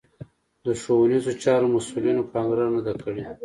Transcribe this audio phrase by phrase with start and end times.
[0.65, 3.23] د ښوونیزو چارو مسوولینو پاملرنه نه ده کړې